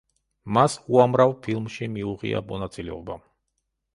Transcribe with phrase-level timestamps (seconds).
[0.57, 3.19] მას უამრავ ფილმში მიუღია მონაწილეობა.